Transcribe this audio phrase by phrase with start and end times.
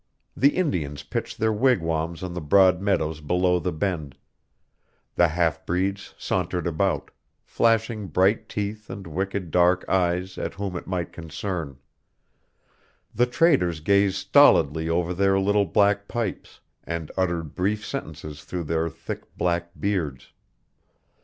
[0.35, 4.17] The Indians pitched their wigwams on the broad meadows below the bend;
[5.13, 7.11] the half breeds sauntered about,
[7.43, 11.77] flashing bright teeth and wicked dark eyes at whom it might concern;
[13.13, 18.89] the traders gazed stolidily over their little black pipes, and uttered brief sentences through their
[18.89, 20.33] thick black beards.